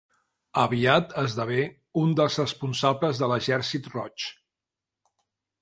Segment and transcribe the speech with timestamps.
[0.61, 1.59] Aviat esdevé
[2.03, 4.29] un dels responsables de l'exèrcit roig.